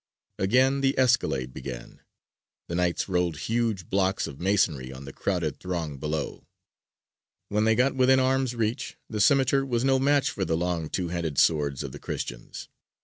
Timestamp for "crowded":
5.13-5.59